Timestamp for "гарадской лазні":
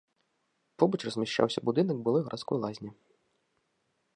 2.29-2.91